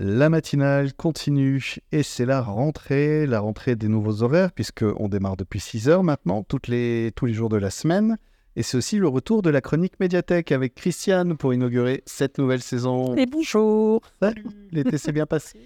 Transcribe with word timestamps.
La 0.00 0.28
matinale 0.28 0.94
continue 0.94 1.74
et 1.90 2.04
c'est 2.04 2.24
la 2.24 2.40
rentrée, 2.40 3.26
la 3.26 3.40
rentrée 3.40 3.74
des 3.74 3.88
nouveaux 3.88 4.22
horaires 4.22 4.52
puisqu'on 4.52 5.08
démarre 5.08 5.36
depuis 5.36 5.58
6 5.58 5.88
heures 5.88 6.04
maintenant, 6.04 6.44
toutes 6.44 6.68
les, 6.68 7.10
tous 7.16 7.26
les 7.26 7.32
jours 7.32 7.48
de 7.48 7.56
la 7.56 7.70
semaine. 7.70 8.16
Et 8.54 8.62
c'est 8.62 8.76
aussi 8.76 8.98
le 8.98 9.08
retour 9.08 9.42
de 9.42 9.50
la 9.50 9.60
chronique 9.60 9.98
médiathèque 9.98 10.52
avec 10.52 10.76
Christiane 10.76 11.36
pour 11.36 11.52
inaugurer 11.52 12.04
cette 12.06 12.38
nouvelle 12.38 12.62
saison. 12.62 13.16
Et 13.16 13.26
bonjour. 13.26 14.00
Salut, 14.22 14.46
l'été 14.70 14.98
s'est 14.98 15.10
bien 15.10 15.26
passé? 15.26 15.58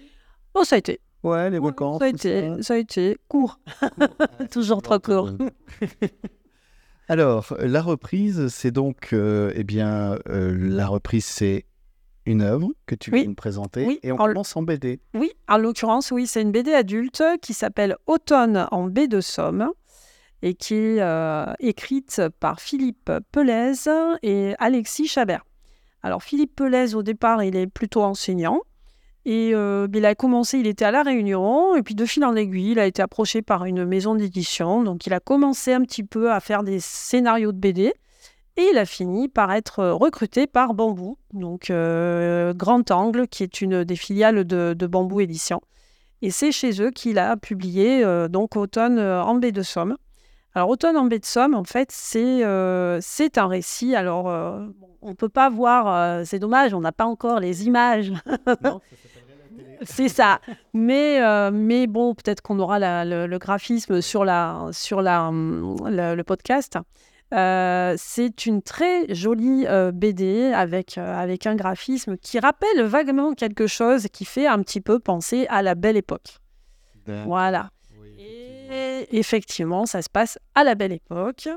Oh, 0.55 0.63
ça 0.63 0.77
a 0.77 0.79
été. 0.79 0.99
Ouais, 1.21 1.51
les 1.51 1.59
vacances. 1.59 1.99
Ça 1.99 2.05
a 2.05 2.09
été, 2.09 2.49
ça 2.63 2.73
a 2.73 2.77
été 2.77 3.19
court. 3.27 3.59
Toujours 4.51 4.81
trop 4.81 4.97
court. 4.97 5.29
Alors, 7.07 7.55
la 7.59 7.83
reprise, 7.83 8.47
c'est 8.47 8.71
donc, 8.71 9.13
euh, 9.13 9.51
eh 9.53 9.63
bien, 9.63 10.17
euh, 10.27 10.57
la 10.57 10.87
reprise, 10.87 11.25
c'est 11.25 11.65
une 12.25 12.41
œuvre 12.41 12.69
que 12.85 12.95
tu 12.95 13.11
Oui. 13.11 13.21
viens 13.21 13.29
de 13.31 13.35
présenter 13.35 13.85
Oui, 13.85 13.99
et 14.03 14.11
on 14.11 14.15
en- 14.19 14.25
commence 14.27 14.55
en 14.55 14.61
BD. 14.63 14.99
Oui, 15.13 15.31
en 15.47 15.57
l'occurrence, 15.57 16.11
oui, 16.11 16.27
c'est 16.27 16.41
une 16.41 16.51
BD 16.51 16.73
adulte 16.73 17.23
qui 17.41 17.53
s'appelle 17.53 17.95
Automne 18.07 18.67
en 18.71 18.85
baie 18.87 19.07
de 19.07 19.19
Somme 19.21 19.71
et 20.41 20.53
qui 20.53 20.73
est 20.75 21.01
euh, 21.01 21.45
écrite 21.59 22.21
par 22.39 22.59
Philippe 22.59 23.11
Pelez 23.31 23.73
et 24.23 24.55
Alexis 24.59 25.07
Chabert. 25.07 25.45
Alors, 26.01 26.21
Philippe 26.23 26.55
Pelez, 26.55 26.95
au 26.95 27.03
départ, 27.03 27.43
il 27.43 27.55
est 27.55 27.67
plutôt 27.67 28.03
enseignant. 28.03 28.59
Et 29.25 29.51
euh, 29.53 29.87
il 29.93 30.05
a 30.05 30.15
commencé, 30.15 30.57
il 30.59 30.67
était 30.67 30.83
à 30.83 30.91
La 30.91 31.01
Réunion, 31.01 31.77
et 31.77 31.81
puis 31.81 31.95
de 31.95 32.03
fil 32.05 32.25
en 32.25 32.35
aiguille, 32.35 32.71
il 32.71 32.79
a 32.79 32.85
été 32.85 33.01
approché 33.01 33.41
par 33.41 33.63
une 33.63 33.85
maison 33.85 34.15
d'édition. 34.15 34.83
Donc, 34.83 35.05
il 35.07 35.13
a 35.13 35.21
commencé 35.21 35.71
un 35.71 35.81
petit 35.81 36.03
peu 36.03 36.29
à 36.29 36.41
faire 36.41 36.63
des 36.63 36.81
scénarios 36.81 37.53
de 37.53 37.57
BD. 37.57 37.93
Et 38.55 38.69
il 38.71 38.77
a 38.77 38.85
fini 38.85 39.27
par 39.29 39.51
être 39.51 39.79
euh, 39.79 39.93
recruté 39.93 40.45
par 40.45 40.73
Bambou, 40.75 41.17
donc 41.33 41.69
euh, 41.71 42.53
Grand 42.53 42.89
Angle, 42.91 43.27
qui 43.27 43.41
est 43.43 43.61
une 43.61 43.83
des 43.83 43.95
filiales 43.95 44.43
de, 44.45 44.75
de 44.77 44.87
Bambou 44.87 45.21
Édition. 45.21 45.61
Et 46.21 46.29
c'est 46.31 46.51
chez 46.51 46.81
eux 46.81 46.91
qu'il 46.91 47.17
a 47.19 47.35
publié 47.35 48.03
euh, 48.03 48.27
donc 48.27 48.55
Automne 48.55 48.99
en 48.99 49.35
baie 49.35 49.51
de 49.51 49.63
Somme. 49.63 49.97
Alors 50.55 50.69
Automne 50.69 50.97
en 50.97 51.05
baie 51.05 51.17
de 51.19 51.25
Somme, 51.25 51.55
en 51.55 51.63
fait, 51.63 51.89
c'est 51.91 52.45
euh, 52.45 52.99
c'est 53.01 53.39
un 53.39 53.47
récit. 53.47 53.95
Alors 53.95 54.25
on 55.01 55.09
ne 55.09 55.15
peut 55.15 55.29
pas 55.29 55.49
voir, 55.49 56.23
c'est 56.25 56.37
dommage, 56.39 56.75
on 56.75 56.79
n'a 56.81 56.91
pas 56.91 57.05
encore 57.05 57.39
les 57.39 57.65
images. 57.65 58.13
c'est 59.81 60.09
ça. 60.09 60.39
Mais, 60.73 61.21
euh, 61.21 61.49
mais 61.51 61.87
bon, 61.87 62.13
peut-être 62.13 62.41
qu'on 62.41 62.59
aura 62.59 62.77
la- 62.79 63.03
le, 63.03 63.25
le 63.27 63.37
graphisme 63.39 64.01
sur, 64.01 64.23
la, 64.25 64.67
sur 64.71 65.01
la, 65.01 65.23
hum, 65.27 65.75
le, 65.89 66.15
le 66.15 66.23
podcast. 66.23 66.77
Euh, 67.33 67.95
c'est 67.97 68.45
une 68.45 68.61
très 68.61 69.13
jolie 69.13 69.65
euh, 69.67 69.91
BD 69.91 70.51
avec, 70.53 70.97
euh, 70.97 71.15
avec 71.15 71.47
un 71.47 71.55
graphisme 71.55 72.17
qui 72.17 72.39
rappelle 72.39 72.83
vaguement 72.83 73.33
quelque 73.33 73.65
chose 73.65 74.07
qui 74.11 74.23
fait 74.23 74.45
un 74.45 74.61
petit 74.61 74.81
peu 74.81 74.99
penser 74.99 75.47
à 75.49 75.61
la 75.61 75.75
belle 75.75 75.97
époque. 75.97 76.39
Voilà. 77.25 77.69
Et 78.17 79.07
effectivement, 79.17 79.85
ça 79.85 80.01
se 80.01 80.09
passe 80.09 80.39
à 80.55 80.63
la 80.63 80.75
belle 80.75 80.93
époque. 80.93 81.49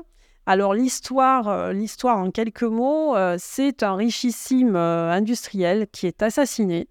Alors 0.45 0.73
l'histoire, 0.73 1.71
l'histoire 1.71 2.17
en 2.17 2.31
quelques 2.31 2.63
mots, 2.63 3.15
c'est 3.37 3.83
un 3.83 3.95
richissime 3.95 4.75
industriel 4.75 5.87
qui 5.91 6.07
est 6.07 6.21
assassiné. 6.21 6.89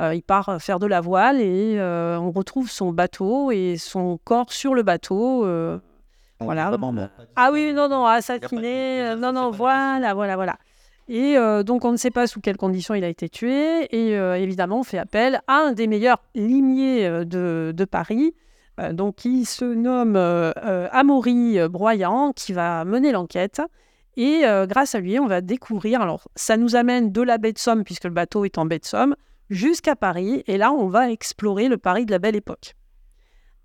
Euh, 0.00 0.14
il 0.14 0.22
part 0.22 0.60
faire 0.60 0.78
de 0.78 0.86
la 0.86 1.00
voile 1.00 1.40
et 1.40 1.76
euh, 1.78 2.18
on 2.20 2.30
retrouve 2.30 2.70
son 2.70 2.92
bateau 2.92 3.50
et 3.50 3.76
son 3.78 4.18
corps 4.22 4.52
sur 4.52 4.74
le 4.74 4.82
bateau. 4.82 5.44
euh, 5.44 5.78
Voilà. 6.40 6.70
Ah 7.36 7.50
oui, 7.52 7.72
non, 7.72 7.88
non, 7.88 8.04
Y 8.04 8.08
a 8.08 8.12
assassiné. 8.12 9.02
euh, 9.02 9.16
Non, 9.16 9.32
non, 9.32 9.50
voilà, 9.50 10.14
voilà, 10.14 10.36
voilà. 10.36 10.56
Et 11.08 11.36
euh, 11.36 11.62
donc, 11.62 11.84
on 11.84 11.92
ne 11.92 11.96
sait 11.96 12.10
pas 12.10 12.26
sous 12.26 12.40
quelles 12.40 12.56
conditions 12.56 12.94
il 12.94 13.02
a 13.02 13.08
été 13.08 13.28
tué. 13.28 13.84
Et 13.90 14.16
euh, 14.16 14.34
évidemment, 14.36 14.80
on 14.80 14.84
fait 14.84 14.98
appel 14.98 15.40
à 15.46 15.54
un 15.62 15.72
des 15.72 15.86
meilleurs 15.86 16.22
limiers 16.34 17.08
de, 17.24 17.72
de 17.74 17.84
Paris, 17.84 18.34
euh, 18.78 18.92
donc 18.92 19.16
qui 19.16 19.44
se 19.44 19.64
nomme 19.64 20.16
Amaury 20.92 21.58
Broyant, 21.68 22.32
qui 22.32 22.52
va 22.52 22.84
mener 22.84 23.12
l'enquête. 23.12 23.62
Et 24.16 24.42
euh, 24.44 24.66
grâce 24.66 24.94
à 24.94 25.00
lui, 25.00 25.18
on 25.20 25.26
va 25.26 25.40
découvrir. 25.40 26.02
Alors, 26.02 26.28
ça 26.34 26.56
nous 26.56 26.76
amène 26.76 27.12
de 27.12 27.22
la 27.22 27.38
baie 27.38 27.52
de 27.52 27.58
Somme, 27.58 27.84
puisque 27.84 28.04
le 28.04 28.10
bateau 28.10 28.44
est 28.44 28.58
en 28.58 28.66
baie 28.66 28.78
de 28.80 28.84
Somme, 28.84 29.14
jusqu'à 29.48 29.94
Paris. 29.96 30.42
Et 30.46 30.58
là, 30.58 30.72
on 30.72 30.88
va 30.88 31.10
explorer 31.10 31.68
le 31.68 31.78
Paris 31.78 32.04
de 32.04 32.10
la 32.10 32.18
Belle 32.18 32.36
Époque. 32.36 32.74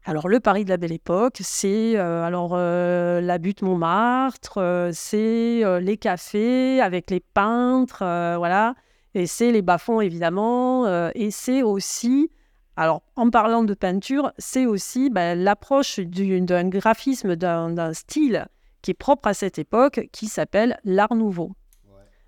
Alors, 0.05 0.27
le 0.27 0.41
Paris 0.41 0.65
de 0.65 0.69
la 0.69 0.77
Belle 0.77 0.91
Époque, 0.91 1.37
c'est 1.39 1.97
euh, 1.97 2.23
alors 2.23 2.51
euh, 2.55 3.21
la 3.21 3.37
butte 3.37 3.61
Montmartre, 3.61 4.57
euh, 4.57 4.89
c'est 4.93 5.63
les 5.79 5.97
cafés 5.97 6.81
avec 6.81 7.09
les 7.09 7.21
peintres, 7.21 7.99
voilà, 8.37 8.75
et 9.13 9.27
c'est 9.27 9.51
les 9.51 9.61
bas-fonds 9.61 10.01
évidemment, 10.01 10.85
et 11.15 11.31
c'est 11.31 11.61
aussi, 11.63 12.29
alors 12.75 13.03
en 13.15 13.29
parlant 13.29 13.63
de 13.63 13.73
peinture, 13.73 14.33
c'est 14.37 14.65
aussi 14.65 15.09
ben, 15.09 15.41
l'approche 15.41 15.99
du- 15.99 16.41
d'un 16.41 16.67
graphisme, 16.67 17.37
d'un 17.37 17.93
style 17.93 18.47
qui 18.81 18.91
est 18.91 18.95
propre 18.95 19.29
à 19.29 19.33
cette 19.33 19.57
époque, 19.57 20.09
qui 20.11 20.25
s'appelle 20.27 20.77
l'Art 20.83 21.15
Nouveau. 21.15 21.53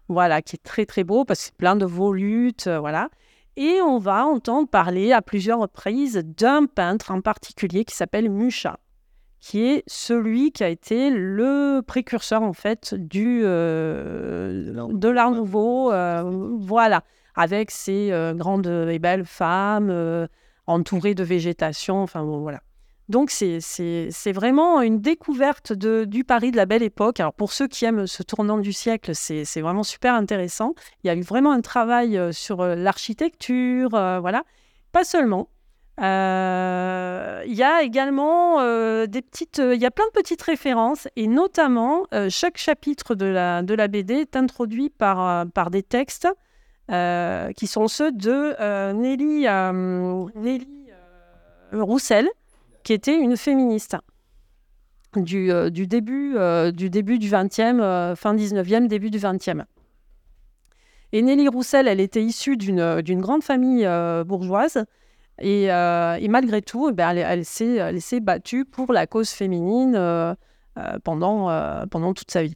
Voilà, 0.07 0.41
qui 0.41 0.55
est 0.55 0.63
très 0.63 0.85
très 0.85 1.03
beau 1.03 1.25
parce 1.25 1.39
que 1.39 1.45
c'est 1.47 1.55
plein 1.57 1.75
de 1.75 1.85
volutes, 1.85 2.69
voilà. 2.69 3.09
Et 3.57 3.81
on 3.81 3.99
va 3.99 4.25
entendre 4.25 4.67
parler 4.67 5.13
à 5.13 5.21
plusieurs 5.21 5.59
reprises 5.59 6.21
d'un 6.37 6.65
peintre 6.65 7.11
en 7.11 7.21
particulier 7.21 7.85
qui 7.85 7.95
s'appelle 7.95 8.29
Mucha, 8.29 8.79
qui 9.39 9.63
est 9.63 9.83
celui 9.87 10.51
qui 10.51 10.63
a 10.63 10.67
été 10.67 11.09
le 11.09 11.81
précurseur 11.81 12.41
en 12.41 12.51
fait 12.51 12.93
du, 12.95 13.41
euh, 13.43 14.89
De 14.91 15.07
l'Art 15.07 15.31
Nouveau, 15.31 15.93
euh, 15.93 16.57
voilà, 16.59 17.03
avec 17.35 17.71
ces 17.71 18.11
euh, 18.11 18.33
grandes 18.33 18.67
et 18.67 18.99
belles 18.99 19.25
femmes 19.25 20.27
entourées 20.67 21.15
de 21.15 21.23
végétation, 21.23 22.01
enfin 22.01 22.23
bon, 22.23 22.39
voilà. 22.41 22.61
Donc 23.07 23.29
c'est- 23.29 23.59
vraiment 24.33 24.81
une 24.81 24.99
découverte 24.99 25.73
de, 25.73 26.05
du 26.05 26.23
Paris 26.23 26.51
de 26.51 26.57
la 26.57 26.65
Belle 26.65 26.83
Époque. 26.83 27.19
Alors 27.19 27.33
pour 27.33 27.53
ceux 27.53 27.67
qui 27.67 27.85
aiment 27.85 28.07
ce 28.07 28.23
tournant 28.23 28.57
du 28.57 28.73
siècle, 28.73 29.11
c'est 29.13 29.61
vraiment 29.61 29.83
super 29.83 30.15
intéressant. 30.15 30.73
Il 31.03 31.07
y 31.07 31.09
a 31.09 31.15
eu 31.15 31.21
vraiment 31.21 31.51
un 31.51 31.61
travail 31.61 32.17
euh, 32.17 32.31
sur 32.31 32.61
euh, 32.61 32.75
l'architecture, 32.75 33.93
euh, 33.93 34.19
voilà. 34.19 34.43
Pas 34.91 35.03
seulement. 35.03 35.49
Il 35.97 36.03
y 36.03 37.63
a 37.63 37.81
également 37.81 38.59
des 39.05 39.21
petites, 39.21 39.61
il 39.63 39.79
y 39.79 39.85
a 39.85 39.91
plein 39.91 40.05
de 40.07 40.11
petites 40.11 40.41
références 40.41 41.07
et 41.15 41.27
notamment 41.27 42.05
chaque 42.29 42.57
chapitre 42.57 43.15
de 43.15 43.25
la, 43.25 43.61
de 43.61 43.73
la 43.73 43.87
BD 43.87 44.15
est 44.15 44.35
introduit 44.35 44.89
par, 44.89 45.45
par 45.51 45.69
des 45.69 45.83
textes 45.83 46.27
qui 46.89 47.67
sont 47.67 47.87
ceux 47.87 48.11
de 48.11 48.91
Nelly, 48.91 49.47
Nelly 50.35 50.67
Roussel, 51.71 52.27
qui 52.85 52.93
était 52.93 53.19
une 53.19 53.35
féministe 53.35 53.97
du, 55.17 55.51
euh, 55.51 55.69
du, 55.69 55.87
début, 55.87 56.35
euh, 56.37 56.71
du 56.71 56.89
début 56.89 57.19
du 57.19 57.29
20e, 57.29 57.81
euh, 57.81 58.15
fin 58.15 58.35
19e, 58.35 58.87
début 58.87 59.09
du 59.09 59.17
20e. 59.17 59.63
Et 61.11 61.21
Nelly 61.21 61.47
Roussel, 61.47 61.87
elle 61.87 61.99
était 61.99 62.23
issue 62.23 62.57
d'une 62.57 63.01
d'une 63.01 63.21
grande 63.21 63.43
famille 63.43 63.87
bourgeoise. 64.25 64.83
Et, 65.39 65.65
et 65.65 66.27
malgré 66.27 66.61
tout, 66.61 66.89
eh 66.89 66.93
ben, 66.93 67.11
elle, 67.11 67.19
elle 67.19 67.45
s'est 67.45 67.75
elle 67.75 68.01
s'est 68.01 68.19
battue 68.19 68.65
pour 68.65 68.91
la 68.91 69.07
cause 69.07 69.29
féminine 69.29 69.93
pendant, 71.05 71.85
pendant 71.89 72.13
toute 72.13 72.31
sa 72.31 72.43
vie. 72.43 72.55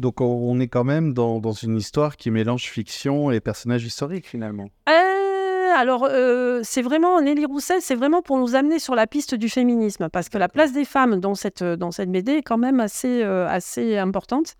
Donc 0.00 0.20
on, 0.20 0.24
on 0.24 0.58
est 0.58 0.66
quand 0.66 0.82
même 0.82 1.12
dans, 1.12 1.38
dans 1.38 1.52
une 1.52 1.76
histoire 1.76 2.16
qui 2.16 2.32
mélange 2.32 2.64
fiction 2.64 3.30
et 3.30 3.38
personnages 3.38 3.84
historiques 3.84 4.26
finalement. 4.26 4.70
Euh, 4.88 5.29
alors, 5.76 6.06
euh, 6.08 6.60
c'est 6.62 6.82
vraiment, 6.82 7.20
Nelly 7.20 7.44
Roussel, 7.44 7.80
c'est 7.80 7.94
vraiment 7.94 8.22
pour 8.22 8.38
nous 8.38 8.54
amener 8.54 8.78
sur 8.78 8.94
la 8.94 9.06
piste 9.06 9.34
du 9.34 9.48
féminisme, 9.48 10.08
parce 10.08 10.28
que 10.28 10.38
la 10.38 10.48
place 10.48 10.72
des 10.72 10.84
femmes 10.84 11.20
dans 11.20 11.34
cette, 11.34 11.62
dans 11.62 11.90
cette 11.90 12.10
BD 12.10 12.32
est 12.32 12.42
quand 12.42 12.58
même 12.58 12.80
assez, 12.80 13.22
euh, 13.22 13.48
assez 13.48 13.96
importante. 13.98 14.56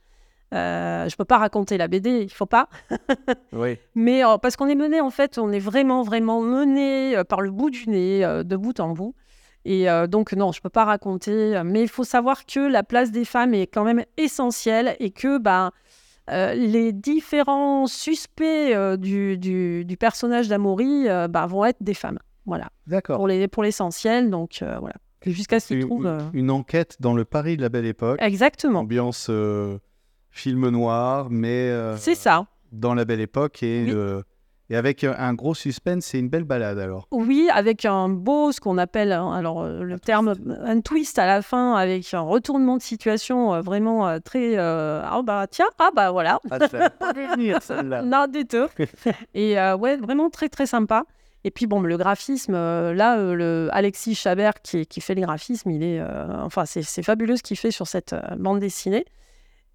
Euh, 0.53 1.09
je 1.09 1.15
peux 1.17 1.25
pas 1.25 1.39
raconter 1.39 1.79
la 1.79 1.87
BD, 1.87 2.23
il 2.23 2.33
faut 2.33 2.47
pas. 2.47 2.69
Oui. 3.53 3.79
Mais 3.95 4.25
euh, 4.25 4.37
parce 4.39 4.57
qu'on 4.57 4.67
est 4.69 4.75
mené, 4.75 5.01
en 5.01 5.11
fait, 5.11 5.39
on 5.39 5.53
est 5.53 5.61
vraiment, 5.61 6.03
vraiment 6.03 6.41
mené 6.41 7.17
euh, 7.17 7.25
par 7.25 7.41
le 7.41 7.51
bout 7.51 7.71
du 7.71 7.89
nez, 7.89 8.25
euh, 8.25 8.43
de 8.43 8.57
bout 8.57 8.81
en 8.81 8.91
bout. 8.91 9.15
Et 9.65 9.91
euh, 9.91 10.07
donc, 10.07 10.33
non, 10.33 10.53
je 10.53 10.61
peux 10.61 10.71
pas 10.71 10.85
raconter. 10.85 11.57
euh, 11.57 11.63
Mais 11.65 11.83
il 11.83 11.89
faut 11.89 12.05
savoir 12.05 12.47
que 12.47 12.61
la 12.61 12.83
place 12.83 13.11
des 13.13 13.25
femmes 13.25 13.55
est 13.55 13.67
quand 13.67 13.85
même 13.85 14.05
essentielle 14.17 14.97
et 14.99 15.11
que 15.11 15.39
ben, 15.39 15.71
euh, 16.29 16.55
les 16.55 16.93
différents 16.93 17.87
suspects 17.87 18.75
euh, 18.75 18.97
du, 18.97 19.39
du, 19.39 19.85
du 19.85 19.97
personnage 19.97 20.49
d'Amaury 20.49 21.09
euh, 21.09 21.29
ben, 21.29 21.47
vont 21.47 21.65
être 21.65 21.79
des 21.83 21.95
femmes. 21.95 22.19
Voilà, 22.47 22.69
D'accord. 22.87 23.17
pour 23.17 23.29
les- 23.29 23.49
pour 23.49 23.63
l'essentiel. 23.63 24.31
donc, 24.31 24.59
voilà. 24.81 24.95
Jusqu'à 25.27 25.61
ce 25.61 25.69
qu'ils 25.69 25.81
une, 25.83 25.87
trouvent. 25.87 26.19
une 26.33 26.51
enquête 26.51 26.97
dans 27.01 27.15
le 27.15 27.25
Paris 27.25 27.57
de 27.57 27.63
la 27.63 27.69
Belle 27.69 27.85
Époque. 27.87 28.19
Exactement. 28.23 28.81
Ambiance 28.81 29.31
film 30.31 30.69
noir, 30.71 31.29
mais 31.31 31.71
C'est 31.97 32.15
ça. 32.15 32.47
dans 32.73 32.95
la 32.95 33.05
Belle 33.05 33.21
Époque 33.21 33.63
et, 33.63 33.85
Oui. 33.93 34.23
Euh, 34.71 34.75
et 34.75 34.77
avec 34.77 35.05
un, 35.05 35.15
un 35.19 35.35
gros 35.35 35.55
suspense. 35.55 36.05
C'est 36.05 36.19
une 36.19 36.29
belle 36.29 36.45
balade 36.45 36.79
alors. 36.79 37.07
Oui, 37.11 37.49
avec 37.53 37.85
un 37.85 38.09
beau, 38.09 38.53
ce 38.53 38.61
qu'on 38.61 38.79
appelle, 38.79 39.13
hein, 39.13 39.33
alors 39.33 39.63
euh, 39.63 39.83
le 39.83 39.99
terme, 39.99 40.35
un 40.65 40.81
twist 40.81 41.19
à 41.19 41.27
la 41.27 41.43
fin, 41.43 41.75
avec 41.75 42.13
un 42.15 42.21
retournement 42.21 42.77
de 42.77 42.83
situation 42.83 43.55
euh, 43.55 43.61
vraiment 43.61 44.09
euh, 44.09 44.19
très. 44.19 44.57
euh, 44.59 45.03
ah 45.05 45.23
bah 45.23 45.47
tiens, 45.51 45.67
ah 45.79 45.91
bah 45.95 46.11
voilà. 46.11 46.41
Ah, 46.51 46.59
pas 46.59 47.13
venir 47.37 47.63
celle-là. 47.63 48.03
Non, 48.03 48.27
du 48.27 48.47
tout. 48.47 48.69
Et 49.35 49.59
euh, 49.59 49.77
ouais, 49.77 49.97
vraiment 49.97 50.31
très 50.31 50.49
très 50.49 50.67
sympa. 50.67 51.05
Et 51.43 51.51
puis 51.51 51.67
bon, 51.67 51.81
le 51.81 51.97
graphisme, 51.97 52.55
euh, 52.55 52.93
là, 52.93 53.19
euh, 53.19 53.35
le 53.35 53.69
Alexis 53.73 54.15
Chabert 54.15 54.61
qui, 54.63 54.87
qui 54.87 55.01
fait 55.01 55.15
le 55.15 55.23
graphisme, 55.23 55.71
il 55.71 55.83
est, 55.83 55.99
euh, 55.99 56.27
enfin, 56.45 56.67
c'est 56.67 56.83
c'est 56.83 57.03
fabuleux 57.03 57.37
ce 57.37 57.43
qu'il 57.43 57.57
fait 57.57 57.71
sur 57.71 57.87
cette 57.87 58.13
euh, 58.13 58.21
bande 58.37 58.61
dessinée. 58.61 59.07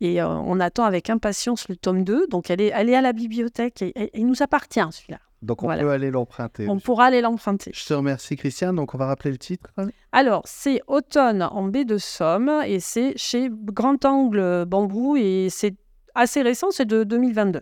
Et 0.01 0.21
euh, 0.21 0.27
on 0.27 0.59
attend 0.59 0.83
avec 0.83 1.09
impatience 1.09 1.68
le 1.69 1.75
tome 1.75 2.03
2. 2.03 2.27
Donc 2.27 2.50
elle 2.50 2.62
est, 2.62 2.71
elle 2.75 2.89
est 2.89 2.95
à 2.95 3.01
la 3.01 3.13
bibliothèque 3.13 3.81
et, 3.81 3.94
et- 3.95 4.12
il 4.19 4.25
nous 4.27 4.42
appartient 4.44 4.80
celui-là. 4.92 5.19
Donc 5.42 5.62
on 5.63 5.68
Voilà. 5.68 5.83
peut 5.83 5.92
aller 5.92 6.09
l'emprunter. 6.12 6.68
On 6.69 6.80
pourra 6.80 7.06
aller 7.06 7.21
l'emprunter. 7.21 7.71
Je 7.74 7.86
te 7.86 7.94
remercie 7.94 8.36
Christiane, 8.36 8.75
donc 8.75 8.95
on 8.95 8.97
va 8.97 9.06
rappeler 9.06 9.31
le 9.31 9.38
titre. 9.38 9.69
Alors, 10.12 10.42
c'est 10.45 10.81
Automne 10.88 11.44
en 11.44 11.63
baie 11.63 11.86
de 11.86 11.97
Somme 11.97 12.62
et 12.65 12.80
c'est 12.80 13.13
chez 13.18 13.50
Grand 13.51 14.03
Angle 14.06 14.65
Bambou 14.65 15.15
et 15.18 15.47
c'est 15.51 15.75
assez 16.15 16.41
récent, 16.41 16.71
c'est 16.71 16.86
de 16.86 17.03
2022. 17.03 17.62